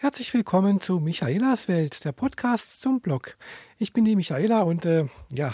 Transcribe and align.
Herzlich 0.00 0.32
willkommen 0.32 0.80
zu 0.80 1.00
Michaelas 1.00 1.66
Welt, 1.66 2.04
der 2.04 2.12
Podcast 2.12 2.82
zum 2.82 3.00
Blog. 3.00 3.36
Ich 3.78 3.92
bin 3.92 4.04
die 4.04 4.14
Michaela 4.14 4.60
und 4.60 4.84
äh, 4.84 5.06
ja, 5.32 5.52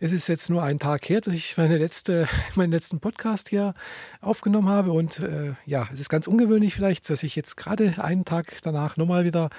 es 0.00 0.10
ist 0.10 0.26
jetzt 0.26 0.50
nur 0.50 0.64
ein 0.64 0.80
Tag 0.80 1.08
her, 1.08 1.20
dass 1.20 1.32
ich 1.32 1.56
meine 1.56 1.78
letzte, 1.78 2.26
meinen 2.56 2.72
letzten 2.72 2.98
Podcast 2.98 3.48
hier 3.48 3.74
aufgenommen 4.20 4.68
habe 4.68 4.90
und 4.90 5.20
äh, 5.20 5.54
ja, 5.66 5.88
es 5.92 6.00
ist 6.00 6.08
ganz 6.08 6.26
ungewöhnlich 6.26 6.74
vielleicht, 6.74 7.08
dass 7.08 7.22
ich 7.22 7.36
jetzt 7.36 7.56
gerade 7.56 7.94
einen 7.98 8.24
Tag 8.24 8.56
danach 8.62 8.96
nochmal 8.96 9.24
wieder 9.24 9.50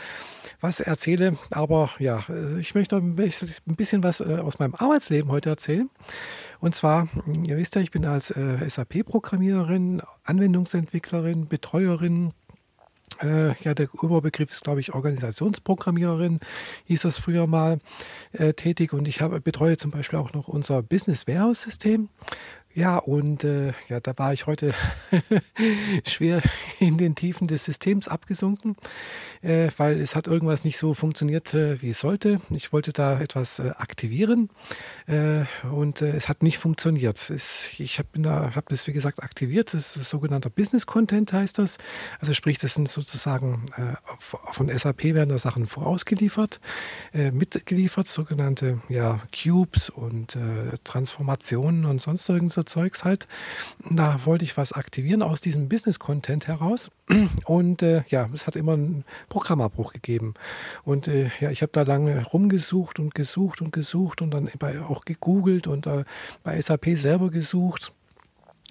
was 0.59 0.81
erzähle, 0.81 1.37
aber 1.51 1.91
ja, 1.97 2.25
äh, 2.27 2.59
ich 2.59 2.75
möchte 2.75 2.97
ein 2.97 3.15
bisschen 3.15 4.03
was 4.03 4.19
äh, 4.19 4.39
aus 4.43 4.59
meinem 4.59 4.75
Arbeitsleben 4.75 5.31
heute 5.31 5.51
erzählen. 5.51 5.89
Und 6.59 6.75
zwar, 6.75 7.07
ihr 7.47 7.55
wisst 7.55 7.75
ja, 7.75 7.81
ich 7.81 7.91
bin 7.91 8.03
als 8.03 8.31
äh, 8.31 8.69
SAP-Programmiererin, 8.69 10.01
Anwendungsentwicklerin, 10.25 11.47
Betreuerin, 11.47 12.33
äh, 13.21 13.53
ja, 13.63 13.73
der 13.73 13.89
Überbegriff 13.93 14.51
ist, 14.51 14.63
glaube 14.63 14.79
ich, 14.79 14.93
Organisationsprogrammiererin, 14.93 16.39
hieß 16.85 17.03
das 17.03 17.17
früher 17.17 17.47
mal, 17.47 17.79
äh, 18.33 18.53
tätig. 18.53 18.93
Und 18.93 19.07
ich 19.07 19.21
habe, 19.21 19.39
betreue 19.41 19.77
zum 19.77 19.91
Beispiel 19.91 20.19
auch 20.19 20.33
noch 20.33 20.47
unser 20.47 20.81
Business 20.81 21.27
Warehouse 21.27 21.61
System. 21.61 22.09
Ja, 22.77 22.99
und 22.99 23.43
äh, 23.43 23.73
ja, 23.89 23.99
da 23.99 24.13
war 24.17 24.33
ich 24.33 24.45
heute 24.45 24.71
schwer 26.07 26.43
in 26.79 26.99
den 26.99 27.15
Tiefen 27.15 27.47
des 27.47 27.65
Systems 27.65 28.07
abgesunken, 28.07 28.75
äh, 29.41 29.69
weil 29.77 29.99
es 29.99 30.15
hat 30.15 30.27
irgendwas 30.27 30.63
nicht 30.63 30.77
so 30.77 30.93
funktioniert, 30.93 31.55
äh, 31.55 31.81
wie 31.81 31.89
es 31.89 31.99
sollte. 31.99 32.39
Ich 32.51 32.71
wollte 32.73 32.93
da 32.93 33.19
etwas 33.19 33.57
äh, 33.57 33.71
aktivieren 33.77 34.51
äh, 35.07 35.45
und 35.73 36.03
äh, 36.03 36.09
es 36.09 36.29
hat 36.29 36.43
nicht 36.43 36.59
funktioniert. 36.59 37.31
Es, 37.31 37.67
ich 37.79 37.97
habe 37.97 38.09
da, 38.13 38.51
hab 38.53 38.69
das, 38.69 38.85
wie 38.85 38.93
gesagt, 38.93 39.23
aktiviert. 39.23 39.73
Das 39.73 39.97
ist 39.97 40.07
sogenannter 40.07 40.51
Business 40.51 40.85
Content 40.85 41.33
heißt 41.33 41.57
das. 41.57 41.79
Also 42.19 42.35
sprich, 42.35 42.59
das 42.59 42.75
sind 42.75 42.87
sozusagen 42.87 43.65
von 44.51 44.69
SAP 44.69 45.03
werden 45.15 45.29
da 45.29 45.39
Sachen 45.39 45.65
vorausgeliefert, 45.65 46.59
mitgeliefert, 47.13 48.07
sogenannte 48.07 48.81
ja, 48.89 49.21
Cubes 49.33 49.89
und 49.89 50.37
Transformationen 50.83 51.85
und 51.85 52.01
sonst 52.01 52.29
irgendwas 52.29 52.66
so 52.66 52.66
Zeugs 52.67 53.03
halt. 53.03 53.27
Da 53.89 54.25
wollte 54.25 54.43
ich 54.43 54.57
was 54.57 54.73
aktivieren 54.73 55.21
aus 55.21 55.41
diesem 55.41 55.69
Business-Content 55.69 56.47
heraus. 56.47 56.91
Und 57.45 57.81
äh, 57.81 58.03
ja, 58.09 58.29
es 58.33 58.47
hat 58.47 58.55
immer 58.55 58.73
einen 58.73 59.05
Programmabbruch 59.29 59.93
gegeben. 59.93 60.33
Und 60.83 61.07
äh, 61.07 61.29
ja, 61.39 61.49
ich 61.51 61.61
habe 61.61 61.71
da 61.71 61.83
lange 61.83 62.23
rumgesucht 62.25 62.99
und 62.99 63.15
gesucht 63.15 63.61
und 63.61 63.71
gesucht 63.71 64.21
und 64.21 64.31
dann 64.31 64.49
auch 64.87 65.05
gegoogelt 65.05 65.67
und 65.67 65.87
äh, 65.87 66.03
bei 66.43 66.59
SAP 66.61 66.97
selber 66.97 67.29
gesucht. 67.29 67.91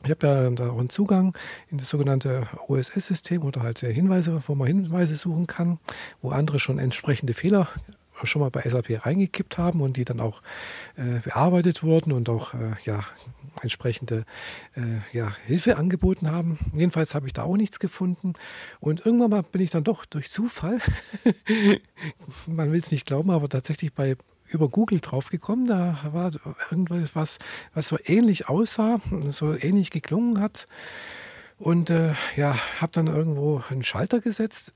Ich 0.05 0.11
habe 0.11 0.27
ja 0.27 0.51
da 0.51 0.71
auch 0.71 0.79
einen 0.79 0.91
Zugang 0.91 1.37
in 1.71 1.79
das 1.79 1.89
sogenannte 1.89 2.47
OSS-System 2.69 3.43
oder 3.43 3.63
halt 3.63 3.81
Hinweise, 3.81 4.43
wo 4.47 4.55
man 4.55 4.67
Hinweise 4.69 5.17
suchen 5.17 5.47
kann, 5.47 5.79
wo 6.21 6.31
andere 6.31 6.61
schon 6.61 6.79
entsprechende 6.79 7.35
Fehler 7.35 7.69
schon 8.25 8.41
mal 8.41 8.51
bei 8.51 8.63
SAP 8.63 9.05
reingekippt 9.05 9.59
haben 9.59 9.81
und 9.81 9.97
die 9.97 10.05
dann 10.05 10.21
auch 10.21 10.43
äh, 10.97 11.21
bearbeitet 11.21 11.83
wurden 11.83 12.13
und 12.13 12.29
auch 12.29 12.55
äh, 12.55 12.75
ja, 12.85 13.05
entsprechende 13.63 14.25
äh, 14.75 15.17
ja, 15.17 15.33
Hilfe 15.47 15.77
angeboten 15.77 16.31
haben. 16.31 16.59
Jedenfalls 16.75 17.15
habe 17.15 17.27
ich 17.27 17.33
da 17.33 17.43
auch 17.43 17.57
nichts 17.57 17.79
gefunden. 17.79 18.35
Und 18.81 19.05
irgendwann 19.05 19.31
mal 19.31 19.43
bin 19.43 19.63
ich 19.63 19.71
dann 19.71 19.85
doch 19.85 20.05
durch 20.05 20.31
Zufall, 20.31 20.79
man 22.47 22.73
will 22.73 22.81
es 22.81 22.91
nicht 22.91 23.07
glauben, 23.07 23.31
aber 23.31 23.49
tatsächlich 23.49 23.93
bei 23.93 24.17
über 24.49 24.69
Google 24.69 25.01
draufgekommen. 25.01 25.67
Da 25.67 25.99
war 26.13 26.31
irgendwas, 26.71 27.15
was, 27.15 27.39
so 27.89 27.99
ähnlich 28.05 28.49
aussah, 28.49 29.01
so 29.29 29.55
ähnlich 29.55 29.91
geklungen 29.91 30.41
hat. 30.41 30.69
Und 31.59 31.91
äh, 31.91 32.13
ja, 32.37 32.57
habe 32.81 32.93
dann 32.93 33.07
irgendwo 33.07 33.63
einen 33.71 33.83
Schalter 33.83 34.21
gesetzt 34.21 34.75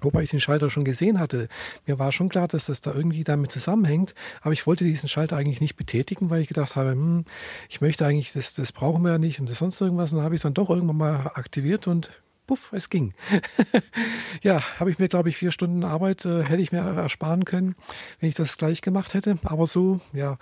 Wobei 0.00 0.22
ich 0.22 0.30
den 0.30 0.40
Schalter 0.40 0.70
schon 0.70 0.84
gesehen 0.84 1.18
hatte. 1.18 1.48
Mir 1.86 1.98
war 1.98 2.12
schon 2.12 2.28
klar, 2.28 2.46
dass 2.46 2.66
das 2.66 2.80
da 2.80 2.94
irgendwie 2.94 3.24
damit 3.24 3.50
zusammenhängt. 3.50 4.14
Aber 4.42 4.52
ich 4.52 4.66
wollte 4.66 4.84
diesen 4.84 5.08
Schalter 5.08 5.36
eigentlich 5.36 5.60
nicht 5.60 5.76
betätigen, 5.76 6.30
weil 6.30 6.40
ich 6.40 6.48
gedacht 6.48 6.76
habe, 6.76 6.90
hm, 6.90 7.24
ich 7.68 7.80
möchte 7.80 8.06
eigentlich, 8.06 8.32
das, 8.32 8.54
das 8.54 8.72
brauchen 8.72 9.02
wir 9.02 9.12
ja 9.12 9.18
nicht 9.18 9.40
und 9.40 9.50
das 9.50 9.58
sonst 9.58 9.80
irgendwas. 9.80 10.12
Und 10.12 10.18
dann 10.18 10.24
habe 10.24 10.34
ich 10.34 10.38
es 10.38 10.44
dann 10.44 10.54
doch 10.54 10.70
irgendwann 10.70 10.96
mal 10.96 11.32
aktiviert 11.34 11.88
und 11.88 12.10
puff, 12.48 12.72
es 12.72 12.88
ging. 12.88 13.12
ja, 14.42 14.62
habe 14.80 14.90
ich 14.90 14.98
mir, 14.98 15.08
glaube 15.08 15.28
ich, 15.28 15.36
vier 15.36 15.52
Stunden 15.52 15.84
Arbeit 15.84 16.24
äh, 16.24 16.42
hätte 16.42 16.62
ich 16.62 16.72
mir 16.72 16.78
ersparen 16.78 17.44
können, 17.44 17.76
wenn 18.18 18.30
ich 18.30 18.34
das 18.34 18.56
gleich 18.56 18.80
gemacht 18.80 19.12
hätte. 19.12 19.38
Aber 19.44 19.66
so, 19.66 20.00
ja, 20.14 20.38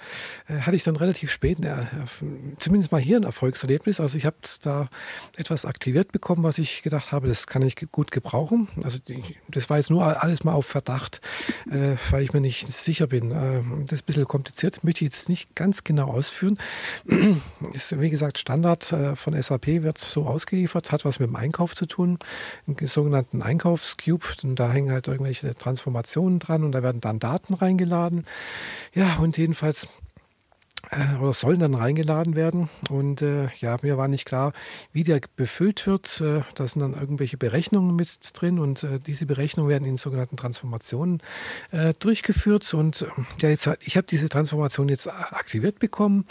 äh, 0.48 0.60
hatte 0.60 0.76
ich 0.76 0.84
dann 0.84 0.94
relativ 0.94 1.32
spät, 1.32 1.62
äh, 1.64 1.86
zumindest 2.60 2.92
mal 2.92 3.00
hier 3.00 3.16
ein 3.16 3.24
Erfolgserlebnis. 3.24 3.98
Also 3.98 4.16
ich 4.16 4.24
habe 4.24 4.36
da 4.62 4.88
etwas 5.36 5.66
aktiviert 5.66 6.12
bekommen, 6.12 6.44
was 6.44 6.58
ich 6.58 6.82
gedacht 6.82 7.10
habe, 7.10 7.26
das 7.26 7.48
kann 7.48 7.62
ich 7.62 7.74
gut 7.90 8.12
gebrauchen. 8.12 8.68
Also 8.84 9.00
das 9.48 9.68
war 9.68 9.78
jetzt 9.78 9.90
nur 9.90 10.22
alles 10.22 10.44
mal 10.44 10.52
auf 10.52 10.66
Verdacht, 10.66 11.20
äh, 11.68 11.96
weil 12.10 12.22
ich 12.22 12.32
mir 12.32 12.40
nicht 12.40 12.70
sicher 12.70 13.08
bin. 13.08 13.32
Äh, 13.32 13.62
das 13.82 14.00
ist 14.00 14.02
ein 14.04 14.06
bisschen 14.06 14.28
kompliziert, 14.28 14.84
möchte 14.84 15.04
ich 15.04 15.10
jetzt 15.10 15.28
nicht 15.28 15.56
ganz 15.56 15.82
genau 15.82 16.06
ausführen. 16.06 16.56
ist, 17.72 18.00
wie 18.00 18.10
gesagt, 18.10 18.38
Standard 18.38 18.92
äh, 18.92 19.16
von 19.16 19.40
SAP 19.42 19.66
wird 19.82 19.98
so 19.98 20.26
ausgeliefert, 20.26 20.92
hat 20.92 21.04
was 21.04 21.18
mit 21.18 21.28
dem 21.28 21.34
Einkauf 21.34 21.74
zu 21.74 21.86
tun 21.86 21.95
tun, 21.96 22.18
einen 22.66 22.86
sogenannten 22.86 23.42
Einkaufscube. 23.42 24.26
Und 24.42 24.56
da 24.56 24.70
hängen 24.70 24.92
halt 24.92 25.08
irgendwelche 25.08 25.54
Transformationen 25.54 26.38
dran 26.38 26.64
und 26.64 26.72
da 26.72 26.82
werden 26.82 27.00
dann 27.00 27.18
Daten 27.18 27.54
reingeladen. 27.54 28.26
Ja, 28.94 29.16
und 29.16 29.36
jedenfalls 29.38 29.88
äh, 30.90 31.16
oder 31.20 31.32
sollen 31.32 31.58
dann 31.58 31.74
reingeladen 31.74 32.34
werden. 32.34 32.68
Und 32.90 33.22
äh, 33.22 33.48
ja, 33.58 33.76
mir 33.82 33.96
war 33.96 34.08
nicht 34.08 34.24
klar, 34.24 34.52
wie 34.92 35.02
der 35.02 35.20
befüllt 35.36 35.86
wird. 35.86 36.20
Äh, 36.20 36.42
da 36.54 36.68
sind 36.68 36.80
dann 36.80 36.94
irgendwelche 36.94 37.36
Berechnungen 37.36 37.96
mit 37.96 38.18
drin 38.34 38.58
und 38.58 38.84
äh, 38.84 38.98
diese 38.98 39.26
Berechnungen 39.26 39.68
werden 39.70 39.84
in 39.84 39.96
sogenannten 39.96 40.36
Transformationen 40.36 41.22
äh, 41.70 41.94
durchgeführt. 41.98 42.72
Und 42.74 43.02
äh, 43.02 43.06
ja, 43.40 43.48
jetzt, 43.48 43.68
ich 43.80 43.96
habe 43.96 44.06
diese 44.06 44.28
Transformation 44.28 44.88
jetzt 44.88 45.08
aktiviert 45.08 45.78
bekommen. 45.78 46.24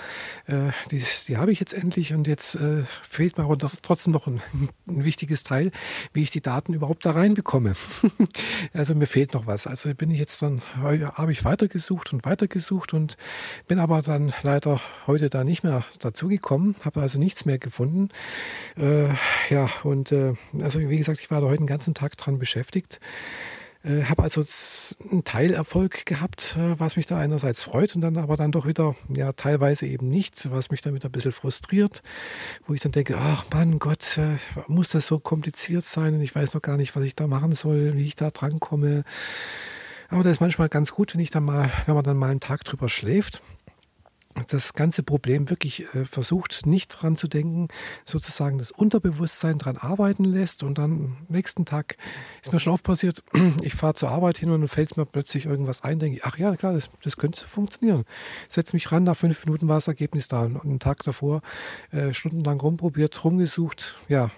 die 0.92 1.04
die 1.28 1.38
habe 1.38 1.52
ich 1.52 1.60
jetzt 1.60 1.74
endlich 1.74 2.14
und 2.14 2.28
jetzt 2.28 2.58
fehlt 3.02 3.38
mir 3.38 3.46
aber 3.46 3.58
trotzdem 3.82 4.14
noch 4.14 4.28
ein, 4.28 4.42
ein, 4.88 5.04
wichtiges 5.04 5.44
Teil, 5.44 5.72
wie 6.14 6.24
ich 6.24 6.32
die 6.32 6.42
Daten 6.42 6.74
überhaupt 6.74 7.06
da 7.06 7.12
reinbekomme. 7.12 7.74
also 8.74 8.96
mir 8.96 9.08
fehlt 9.08 9.34
noch 9.34 9.48
was. 9.48 9.68
Also 9.68 9.94
bin 9.94 10.12
ich 10.12 10.20
jetzt 10.20 10.42
dann, 10.42 10.62
habe 10.76 11.32
ich 11.32 11.46
weitergesucht 11.46 12.14
und 12.14 12.26
weitergesucht 12.26 12.94
und 12.94 13.18
bin 13.68 13.80
aber 13.80 14.02
dann 14.02 14.34
leider 14.46 14.80
heute 15.08 15.30
da 15.30 15.44
nicht 15.44 15.64
mehr 15.64 15.84
dazugekommen, 16.00 16.76
habe 16.84 17.02
also 17.02 17.20
nichts 17.20 17.46
mehr 17.46 17.60
gefunden. 17.60 18.10
Äh, 18.78 19.10
ja, 19.50 19.70
und 19.84 20.12
äh, 20.12 20.34
also 20.62 20.80
wie 20.80 20.98
gesagt, 20.98 21.20
ich 21.20 21.32
war 21.32 21.42
da 21.42 21.48
heute 21.48 21.58
den 21.58 21.68
ganzen 21.68 21.94
Tag 21.94 22.16
dran 22.18 22.40
beschäftigt. 22.40 23.00
Äh, 23.86 24.06
habe 24.06 24.24
also 24.24 24.44
einen 25.12 25.24
Teilerfolg 25.24 26.08
gehabt, 26.08 26.58
äh, 26.58 26.80
was 26.80 26.96
mich 26.96 27.06
da 27.06 27.20
einerseits 27.20 27.62
freut 27.62 27.94
und 27.96 28.02
dann 28.02 28.18
aber 28.18 28.36
dann 28.36 28.52
doch 28.52 28.66
wieder, 28.66 28.96
ja, 29.10 29.32
teilweise 29.34 29.86
eben 29.86 30.10
nicht, 30.10 30.50
was 30.52 30.72
mich 30.72 30.82
damit 30.82 31.06
ein 31.06 31.12
bisschen 31.12 31.32
frustriert, 31.32 32.02
wo 32.66 32.74
ich 32.74 32.80
dann 32.82 32.92
denke, 32.92 33.16
ach 33.18 33.46
Mann 33.54 33.78
Gott, 33.78 34.18
äh, 34.18 34.38
muss 34.68 34.90
das 34.90 35.06
so 35.06 35.20
kompliziert 35.20 35.84
sein 35.84 36.16
und 36.16 36.22
ich 36.22 36.34
weiß 36.34 36.56
noch 36.56 36.64
gar 36.64 36.78
nicht, 36.78 36.96
was 36.96 37.04
ich 37.04 37.16
da 37.16 37.28
machen 37.28 37.54
soll, 37.54 37.96
wie 37.96 38.06
ich 38.06 38.16
da 38.16 38.32
drankomme. 38.32 39.04
Aber 40.10 40.24
das 40.24 40.34
ist 40.34 40.42
manchmal 40.42 40.70
ganz 40.70 40.92
gut, 40.92 41.14
wenn 41.14 41.22
ich 41.22 41.30
dann 41.30 41.46
mal, 41.46 41.72
wenn 41.86 41.94
man 41.94 42.04
dann 42.04 42.18
mal 42.18 42.32
einen 42.32 42.40
Tag 42.40 42.64
drüber 42.64 42.90
schläft 42.90 43.42
das 44.48 44.74
ganze 44.74 45.04
Problem 45.04 45.50
wirklich 45.50 45.94
äh, 45.94 46.06
versucht, 46.06 46.66
nicht 46.66 46.90
dran 46.90 47.16
zu 47.16 47.28
denken, 47.28 47.68
sozusagen 48.06 48.58
das 48.58 48.72
Unterbewusstsein 48.72 49.58
dran 49.58 49.78
arbeiten 49.78 50.24
lässt 50.24 50.64
und 50.64 50.78
dann 50.78 50.92
am 50.92 51.18
nächsten 51.30 51.66
Tag 51.66 51.98
ist 52.44 52.54
mir 52.54 52.60
schon 52.60 52.74
oft 52.74 52.84
passiert, 52.84 53.24
ich 53.62 53.74
fahre 53.74 53.94
zur 53.94 54.10
Arbeit 54.10 54.38
hin 54.38 54.50
und 54.52 54.62
dann 54.62 54.68
fällt 54.68 54.98
mir 54.98 55.06
plötzlich 55.06 55.46
irgendwas 55.46 55.84
ein, 55.84 56.00
denke 56.00 56.18
ich, 56.18 56.26
ach 56.26 56.38
ja, 56.38 56.56
klar, 56.56 56.74
das, 56.74 56.90
das 57.04 57.18
könnte 57.18 57.46
funktionieren. 57.46 58.06
Setze 58.50 58.76
mich 58.76 58.92
ran, 58.92 59.04
nach 59.04 59.18
fünf 59.18 59.46
Minuten 59.46 59.68
war 59.68 59.78
das 59.78 59.88
Ergebnis 59.88 60.28
da 60.28 60.42
und 60.44 60.64
einen 60.64 60.80
Tag 60.80 61.04
davor 61.04 61.42
äh, 61.92 62.14
stundenlang 62.14 62.60
rumprobiert, 62.60 63.24
rumgesucht, 63.24 63.96
ja. 64.08 64.32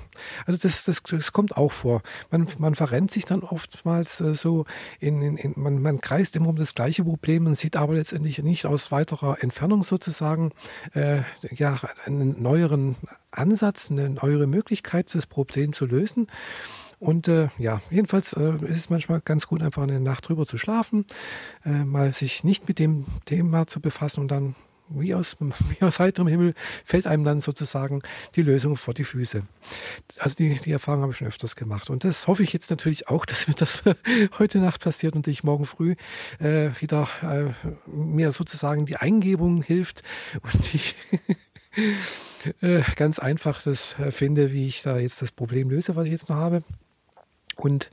Also 0.46 0.60
das, 0.62 0.86
das, 0.86 1.04
das 1.04 1.32
kommt 1.32 1.58
auch 1.58 1.72
vor. 1.72 2.02
Man, 2.32 2.48
man 2.58 2.76
verrennt 2.76 3.12
sich 3.12 3.26
dann 3.26 3.42
oftmals 3.42 4.20
äh, 4.22 4.34
so, 4.34 4.66
in, 5.00 5.22
in, 5.22 5.38
in, 5.38 5.54
man, 5.56 5.82
man 5.82 6.02
kreist 6.02 6.36
immer 6.36 6.50
um 6.50 6.56
das 6.56 6.76
gleiche 6.76 7.04
Problem 7.04 7.46
und 7.46 7.56
sieht 7.56 7.76
aber 7.76 7.94
letztendlich 7.94 8.42
nicht 8.44 8.66
aus 8.66 8.92
weiterer 8.92 9.42
Entfernung 9.42 9.84
sozusagen 9.98 10.52
äh, 10.94 11.22
ja, 11.52 11.80
einen 12.06 12.42
neueren 12.42 12.96
Ansatz, 13.32 13.90
eine 13.90 14.10
neuere 14.10 14.46
Möglichkeit, 14.48 15.14
das 15.14 15.26
Problem 15.26 15.74
zu 15.74 15.86
lösen. 15.86 16.28
Und 17.00 17.28
äh, 17.28 17.50
ja, 17.58 17.82
jedenfalls 17.90 18.34
äh, 18.34 18.54
ist 18.68 18.78
es 18.78 18.90
manchmal 18.90 19.22
ganz 19.22 19.48
gut, 19.48 19.62
einfach 19.62 19.84
eine 19.84 20.00
Nacht 20.00 20.28
drüber 20.28 20.46
zu 20.46 20.58
schlafen, 20.58 21.06
äh, 21.66 21.70
mal 21.70 22.14
sich 22.14 22.44
nicht 22.44 22.68
mit 22.68 22.80
dem 22.80 23.06
Thema 23.26 23.68
zu 23.68 23.80
befassen 23.80 24.22
und 24.22 24.30
dann 24.30 24.56
wie 24.90 25.14
aus, 25.14 25.38
wie 25.40 25.84
aus 25.84 26.00
heiterem 26.00 26.28
Himmel 26.28 26.54
fällt 26.84 27.08
einem 27.08 27.24
dann 27.24 27.40
sozusagen 27.40 28.02
die 28.36 28.42
Lösung 28.42 28.78
vor 28.78 28.94
die 28.94 29.04
Füße. 29.04 29.44
Also 30.20 30.36
die, 30.36 30.56
die 30.56 30.72
Erfahrung 30.72 31.02
habe 31.02 31.12
ich 31.12 31.18
schon 31.18 31.28
öfters 31.28 31.56
gemacht. 31.56 31.90
Und 31.90 32.04
das 32.04 32.28
hoffe 32.28 32.44
ich 32.44 32.54
jetzt 32.54 32.70
natürlich 32.70 33.10
auch, 33.10 33.26
dass 33.28 33.48
mir 33.48 33.54
das 33.54 33.84
heute 34.40 34.60
Nacht 34.60 34.84
passiert 34.84 35.16
und 35.16 35.28
ich 35.28 35.44
morgen 35.44 35.66
früh 35.66 35.96
äh, 36.40 36.70
wieder 36.80 37.10
äh, 37.22 37.90
mir 37.90 38.32
sozusagen 38.32 38.86
die 38.86 38.98
Eingebung 38.98 39.62
hilft 39.62 40.04
und 40.42 40.74
ich 40.74 40.96
äh, 42.62 42.82
ganz 42.96 43.20
einfach 43.20 43.62
das 43.62 43.96
finde, 44.12 44.52
wie 44.52 44.68
ich 44.68 44.82
da 44.82 44.98
jetzt 44.98 45.22
das 45.22 45.32
Problem 45.32 45.70
löse, 45.70 45.96
was 45.96 46.06
ich 46.06 46.12
jetzt 46.12 46.30
noch 46.30 46.38
habe. 46.38 46.64
Und 47.56 47.90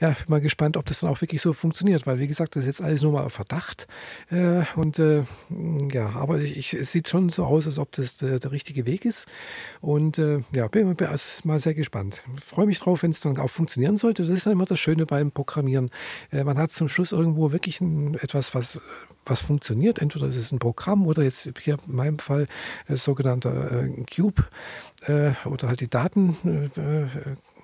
ja, 0.00 0.10
bin 0.10 0.16
mal 0.28 0.40
gespannt, 0.40 0.76
ob 0.76 0.86
das 0.86 1.00
dann 1.00 1.10
auch 1.10 1.20
wirklich 1.20 1.42
so 1.42 1.52
funktioniert, 1.52 2.06
weil 2.06 2.18
wie 2.18 2.28
gesagt, 2.28 2.56
das 2.56 2.62
ist 2.62 2.66
jetzt 2.66 2.82
alles 2.82 3.02
nur 3.02 3.12
mal 3.12 3.24
auf 3.24 3.32
Verdacht. 3.32 3.86
Äh, 4.30 4.62
und 4.76 4.98
äh, 4.98 5.24
ja, 5.92 6.10
aber 6.10 6.38
ich, 6.40 6.74
es 6.74 6.92
sieht 6.92 7.08
schon 7.08 7.30
so 7.30 7.44
aus, 7.44 7.66
als 7.66 7.78
ob 7.78 7.92
das 7.92 8.18
der, 8.18 8.38
der 8.38 8.52
richtige 8.52 8.86
Weg 8.86 9.04
ist. 9.04 9.26
Und 9.80 10.18
äh, 10.18 10.40
ja, 10.52 10.68
bin, 10.68 10.94
bin 10.94 11.06
also 11.08 11.26
mal 11.44 11.60
sehr 11.60 11.74
gespannt. 11.74 12.24
Freue 12.44 12.66
mich 12.66 12.78
drauf, 12.78 13.02
wenn 13.02 13.10
es 13.10 13.20
dann 13.20 13.38
auch 13.38 13.50
funktionieren 13.50 13.96
sollte. 13.96 14.24
Das 14.24 14.34
ist 14.34 14.46
dann 14.46 14.52
immer 14.52 14.66
das 14.66 14.78
Schöne 14.78 15.06
beim 15.06 15.30
Programmieren. 15.30 15.90
Äh, 16.30 16.44
man 16.44 16.58
hat 16.58 16.70
zum 16.70 16.88
Schluss 16.88 17.12
irgendwo 17.12 17.52
wirklich 17.52 17.80
ein, 17.80 18.14
etwas, 18.14 18.54
was 18.54 18.80
was 19.28 19.40
funktioniert. 19.40 19.98
Entweder 19.98 20.28
ist 20.28 20.36
es 20.36 20.52
ein 20.52 20.58
Programm 20.58 21.06
oder 21.06 21.22
jetzt 21.22 21.52
hier 21.60 21.78
in 21.86 21.94
meinem 21.94 22.18
Fall 22.18 22.46
äh, 22.88 22.96
sogenannter 22.96 23.84
äh, 23.84 24.04
Cube 24.04 24.44
äh, 25.06 25.32
oder 25.44 25.68
halt 25.68 25.80
die 25.80 25.88
Daten, 25.88 26.36
äh, 26.76 27.02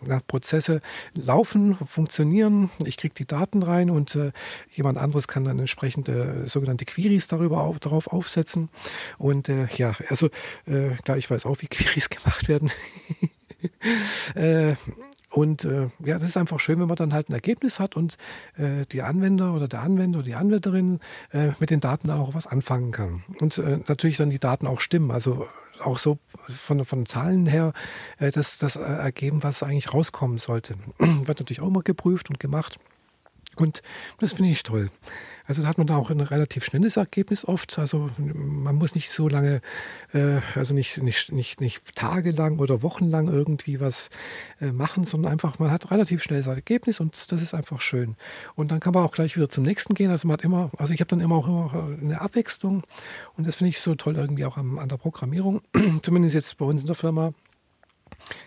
ja, 0.09 0.21
Prozesse 0.27 0.81
laufen, 1.15 1.77
funktionieren. 1.87 2.71
Ich 2.85 2.97
kriege 2.97 3.15
die 3.15 3.27
Daten 3.27 3.63
rein 3.63 3.91
und 3.91 4.15
äh, 4.17 4.33
jemand 4.73 4.99
anderes 4.99 5.29
kann 5.29 5.45
dann 5.45 5.59
entsprechende 5.59 6.43
sogenannte 6.47 6.85
Queries 6.85 7.29
darüber 7.29 7.63
auf, 7.63 7.79
darauf 7.81 8.07
aufsetzen. 8.09 8.69
Und 9.19 9.49
äh, 9.49 9.67
ja, 9.77 9.95
also 10.09 10.29
äh, 10.67 10.91
klar, 11.05 11.17
ich 11.17 11.31
weiß 11.31 11.47
auch, 11.47 11.61
wie 11.61 11.67
Queries 11.71 12.11
gemacht 12.11 12.49
werden. 12.49 12.71
äh, 14.35 14.75
und 15.35 15.65
äh, 15.65 15.89
ja, 15.99 16.15
das 16.15 16.23
ist 16.23 16.37
einfach 16.37 16.61
schön, 16.61 16.79
wenn 16.79 16.87
man 16.87 16.97
dann 16.97 17.13
halt 17.13 17.29
ein 17.29 17.33
Ergebnis 17.33 17.81
hat 17.81 17.97
und 17.97 18.19
äh, 18.57 18.87
die 18.93 19.03
Anwender 19.03 19.53
oder 19.53 19.67
der 19.67 19.81
Anwender 19.81 20.21
oder 20.21 20.27
die 20.27 20.37
Anwenderin 20.37 21.01
äh, 21.33 21.49
mit 21.59 21.71
den 21.71 21.81
Daten 21.81 22.07
dann 22.07 22.21
auch 22.21 22.35
was 22.35 22.47
anfangen 22.47 22.93
kann. 22.93 23.25
Und 23.41 23.59
äh, 23.59 23.81
natürlich 23.89 24.17
dann 24.17 24.31
die 24.31 24.39
Daten 24.39 24.69
auch 24.69 24.81
stimmen. 24.81 25.11
Also 25.11 25.49
auch 25.87 25.99
so 25.99 26.19
von, 26.49 26.85
von 26.85 27.07
Zahlen 27.07 27.47
her 27.47 27.73
äh, 28.19 28.31
das, 28.31 28.59
das 28.59 28.77
ergeben, 28.77 29.43
was 29.43 29.63
eigentlich 29.63 29.93
rauskommen 29.93 30.39
sollte. 30.39 30.75
Wird 30.99 31.41
natürlich 31.41 31.61
auch 31.61 31.69
immer 31.69 31.83
geprüft 31.83 32.31
und 32.31 32.41
gemacht. 32.41 32.79
Und 33.57 33.83
das 34.19 34.33
finde 34.33 34.51
ich 34.51 34.63
toll. 34.63 34.91
Also 35.47 35.61
da 35.61 35.69
hat 35.69 35.77
man 35.77 35.87
da 35.87 35.97
auch 35.97 36.11
ein 36.11 36.21
relativ 36.21 36.65
schnelles 36.65 36.97
Ergebnis 36.97 37.47
oft. 37.47 37.79
Also 37.79 38.09
man 38.17 38.77
muss 38.77 38.95
nicht 38.95 39.11
so 39.11 39.29
lange, 39.29 39.61
äh, 40.15 40.41
also 40.55 40.73
nicht, 40.73 41.03
nicht, 41.03 41.33
nicht, 41.33 41.61
nicht 41.61 41.95
tagelang 41.95 42.61
oder 42.61 42.83
wochenlang 42.83 43.29
irgendwie 43.29 43.79
was 43.79 44.09
äh, 44.61 44.73
machen, 44.73 45.05
sondern 45.05 45.33
einfach, 45.33 45.59
man 45.59 45.71
hat 45.71 45.91
relativ 45.91 46.23
schnelles 46.23 46.47
Ergebnis 46.47 46.99
und 46.99 47.31
das 47.31 47.43
ist 47.43 47.53
einfach 47.53 47.83
schön. 47.83 48.17
Und 48.55 48.71
dann 48.71 48.81
kann 48.81 48.95
man 48.95 49.05
auch 49.05 49.13
gleich 49.13 49.37
wieder 49.37 49.51
zum 49.51 49.65
nächsten 49.65 49.95
gehen. 49.95 50.11
Also 50.11 50.29
man 50.29 50.39
hat 50.39 50.45
immer, 50.45 50.71
also 50.79 50.95
ich 50.95 51.01
habe 51.01 51.09
dann 51.09 51.21
immer 51.21 51.37
auch 51.37 51.47
immer 51.47 51.99
eine 52.01 52.23
Abwechslung 52.23 52.83
und 53.37 53.47
das 53.47 53.57
finde 53.57 53.69
ich 53.69 53.81
so 53.81 53.95
toll 53.95 54.17
irgendwie 54.17 54.47
auch 54.47 54.57
an, 54.57 54.79
an 54.79 54.89
der 54.89 54.97
Programmierung. 54.97 55.61
Zumindest 56.03 56.35
jetzt 56.35 56.57
bei 56.57 56.65
uns 56.65 56.81
in 56.81 56.87
der 56.87 56.97
Firma 56.97 57.35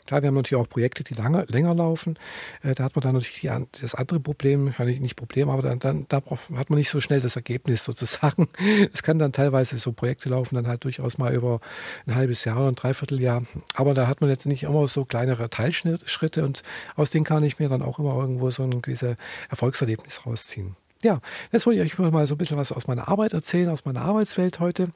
Klar, 0.06 0.22
wir 0.22 0.28
haben 0.28 0.36
natürlich 0.36 0.62
auch 0.62 0.70
Projekte, 0.70 1.04
die 1.04 1.14
lange, 1.14 1.46
länger 1.50 1.74
laufen. 1.76 2.18
Äh, 2.64 2.76
da 2.76 2.84
hat 2.84 2.96
man 2.96 3.04
dann 3.04 3.14
natürlich 3.14 3.42
die, 3.42 3.82
das 3.82 3.96
andere 3.96 4.20
Problem, 4.20 4.74
nicht 4.78 5.16
Problem, 5.16 5.50
aber 5.50 5.62
dann, 5.62 5.80
dann 5.80 6.06
da 6.10 6.22
hat 6.56 6.70
man 6.70 6.80
nicht 6.80 6.90
so 6.90 7.00
schnell 7.00 7.22
das 7.22 7.36
Ergebnis 7.36 7.84
sozusagen. 7.86 8.48
Es 8.94 9.04
kann 9.04 9.20
dann 9.20 9.32
teilweise 9.32 9.78
so 9.78 9.92
Projekte 9.92 10.30
laufen, 10.30 10.56
dann 10.56 10.68
halt 10.68 10.84
durchaus 10.84 11.18
mal 11.18 11.34
über 11.34 11.60
ein 12.06 12.16
halbes 12.16 12.46
Jahr 12.46 12.58
oder 12.58 12.70
ein 12.70 12.76
Dreivierteljahr. 12.76 13.44
Aber 13.76 13.94
da 13.94 14.08
hat 14.08 14.22
man 14.22 14.30
jetzt 14.30 14.46
nicht 14.46 14.64
immer 14.64 14.88
so 14.88 15.06
kleinere 15.06 15.50
Teilschritte 15.50 16.44
und 16.44 16.64
aus 16.96 17.12
denen 17.12 17.26
kann 17.26 17.44
ich 17.44 17.60
mir 17.60 17.70
dann 17.70 17.82
auch 17.82 18.00
immer 18.00 18.16
irgendwo 18.16 18.50
so 18.52 18.64
ein 18.64 18.82
gewisses 18.82 19.16
Erfolgserlebnis 19.50 20.26
rausziehen 20.26 20.76
ja, 21.04 21.20
das 21.52 21.66
wollte 21.66 21.82
ich 21.82 22.00
euch 22.00 22.12
mal 22.12 22.28
so 22.28 22.36
ein 22.36 22.38
bisschen 22.38 22.58
was 22.58 22.72
aus 22.72 22.88
meiner 22.88 23.08
Arbeit 23.08 23.34
erzählen, 23.34 23.70
aus 23.70 23.86
meiner 23.86 24.02
Arbeitswelt 24.02 24.60
heute. 24.60 24.88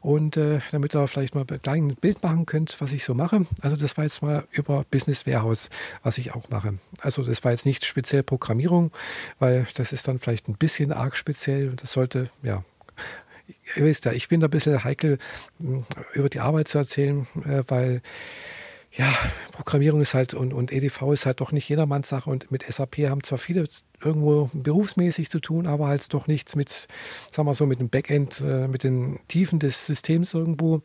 Und 0.00 0.36
äh, 0.36 0.60
damit 0.70 0.94
ihr 0.94 1.08
vielleicht 1.08 1.34
mal 1.34 1.44
ein 1.48 1.62
kleines 1.62 1.96
Bild 1.96 2.22
machen 2.22 2.46
könnt, 2.46 2.80
was 2.80 2.92
ich 2.92 3.04
so 3.04 3.14
mache. 3.14 3.46
Also 3.60 3.76
das 3.76 3.96
war 3.96 4.04
jetzt 4.04 4.22
mal 4.22 4.44
über 4.50 4.84
Business 4.90 5.26
Warehouse, 5.26 5.70
was 6.02 6.18
ich 6.18 6.34
auch 6.34 6.48
mache. 6.50 6.78
Also 7.00 7.22
das 7.22 7.42
war 7.44 7.50
jetzt 7.52 7.66
nicht 7.66 7.84
speziell 7.84 8.22
Programmierung, 8.22 8.92
weil 9.38 9.66
das 9.74 9.92
ist 9.92 10.06
dann 10.06 10.18
vielleicht 10.18 10.48
ein 10.48 10.56
bisschen 10.56 10.92
arg 10.92 11.16
speziell. 11.16 11.70
Das 11.76 11.92
sollte, 11.92 12.30
ja, 12.42 12.64
ihr 13.76 13.84
wisst 13.84 14.04
ja, 14.04 14.12
ich 14.12 14.28
bin 14.28 14.40
da 14.40 14.46
ein 14.46 14.50
bisschen 14.50 14.84
heikel, 14.84 15.18
über 16.12 16.28
die 16.28 16.40
Arbeit 16.40 16.68
zu 16.68 16.78
erzählen, 16.78 17.26
äh, 17.44 17.62
weil 17.66 18.02
ja, 18.92 19.14
Programmierung 19.52 20.00
ist 20.00 20.14
halt 20.14 20.32
und, 20.34 20.54
und 20.54 20.72
EDV 20.72 21.12
ist 21.12 21.26
halt 21.26 21.40
doch 21.40 21.52
nicht 21.52 21.68
jedermanns 21.68 22.08
Sache 22.08 22.30
und 22.30 22.50
mit 22.50 22.64
SAP 22.64 22.98
haben 23.08 23.22
zwar 23.22 23.38
viele 23.38 23.64
irgendwo 24.02 24.48
berufsmäßig 24.54 25.28
zu 25.28 25.40
tun, 25.40 25.66
aber 25.66 25.88
halt 25.88 26.12
doch 26.14 26.26
nichts 26.26 26.56
mit, 26.56 26.88
sagen 27.30 27.48
wir 27.48 27.54
so, 27.54 27.66
mit 27.66 27.80
dem 27.80 27.90
Backend, 27.90 28.40
äh, 28.40 28.66
mit 28.66 28.84
den 28.84 29.20
Tiefen 29.28 29.58
des 29.58 29.86
Systems 29.86 30.32
irgendwo, 30.32 30.82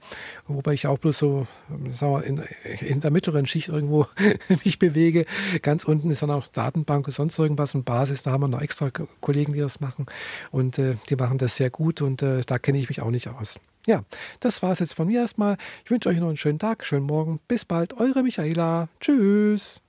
wobei 0.47 0.73
ich 0.73 0.87
auch 0.87 0.97
bloß 0.97 1.17
so, 1.17 1.47
sagen 1.93 2.13
wir, 2.13 2.23
in, 2.23 2.43
in 2.81 2.99
der 2.99 3.11
mittleren 3.11 3.45
Schicht 3.45 3.69
irgendwo 3.69 4.07
mich 4.65 4.79
bewege. 4.79 5.25
Ganz 5.61 5.85
unten 5.85 6.09
ist 6.09 6.21
dann 6.21 6.31
auch 6.31 6.47
Datenbank 6.47 7.07
und 7.07 7.13
sonst 7.13 7.39
irgendwas 7.39 7.73
und 7.73 7.85
Basis, 7.85 8.23
da 8.23 8.31
haben 8.31 8.41
wir 8.41 8.47
noch 8.49 8.61
extra 8.61 8.89
Kollegen, 9.21 9.53
die 9.53 9.59
das 9.59 9.79
machen 9.79 10.07
und 10.51 10.77
äh, 10.77 10.95
die 11.09 11.15
machen 11.15 11.37
das 11.37 11.55
sehr 11.55 11.69
gut 11.69 12.01
und 12.01 12.21
äh, 12.21 12.41
da 12.45 12.59
kenne 12.59 12.79
ich 12.79 12.89
mich 12.89 13.01
auch 13.01 13.11
nicht 13.11 13.29
aus. 13.29 13.59
Ja, 13.85 14.03
das 14.39 14.63
war 14.63 14.71
es 14.71 14.79
jetzt 14.79 14.95
von 14.95 15.07
mir 15.07 15.21
erstmal. 15.21 15.57
Ich 15.83 15.91
wünsche 15.91 16.09
euch 16.09 16.17
noch 16.19 16.27
einen 16.27 16.37
schönen 16.37 16.59
Tag, 16.59 16.85
schönen 16.85 17.05
Morgen. 17.05 17.39
Bis 17.47 17.65
bald, 17.65 17.97
eure 17.97 18.23
Michaela. 18.23 18.87
Tschüss. 19.01 19.81